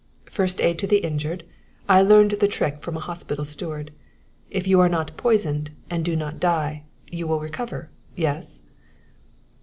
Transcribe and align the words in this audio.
"First 0.31 0.59
aid 0.59 0.79
to 0.79 0.87
the 0.87 0.97
injured; 0.97 1.43
I 1.87 2.01
learned 2.01 2.31
the 2.31 2.47
trick 2.47 2.81
from 2.81 2.97
a 2.97 3.01
hospital 3.01 3.45
steward. 3.45 3.91
If 4.49 4.65
you 4.65 4.79
are 4.79 4.89
not 4.89 5.15
poisoned, 5.15 5.69
and 5.91 6.03
do 6.03 6.15
not 6.15 6.39
die, 6.39 6.85
you 7.11 7.27
will 7.27 7.39
recover 7.39 7.91
yes?" 8.15 8.63